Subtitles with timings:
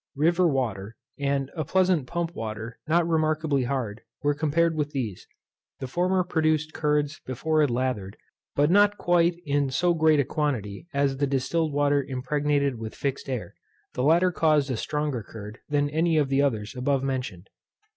[0.15, 5.27] River water, and a pleasant pump water not remarkably hard, were compared with these.
[5.79, 8.17] The former produced curds before it lathered,
[8.55, 13.29] but not quite in so great a quantity as the distilled water impregnated with fixed
[13.29, 13.53] air:
[13.93, 17.51] the latter caused a stronger curd than any of the others above mentioned.